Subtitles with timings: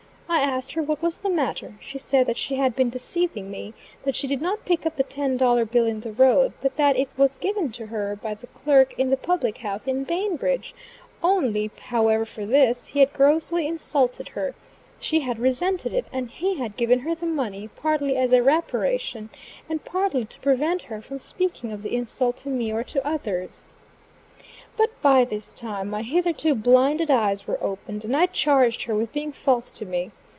[0.33, 1.73] I asked her what was the matter?
[1.81, 3.73] She said that she had been deceiving me;
[4.03, 6.95] that she did not pick up the ten dollar bill in the road; but that
[6.95, 10.73] it was given to her by the clerk in the public house in Bainbridge;
[11.21, 14.55] only, however, for this: he had grossly insulted her;
[15.01, 19.29] she had resented it, and he had given her the money, partly as a reparation,
[19.69, 23.67] and partly to prevent her from speaking of the insult to me or to others.
[24.77, 29.11] But by this time my hitherto blinded eyes were opened, and I charged her with
[29.11, 30.11] being false to me.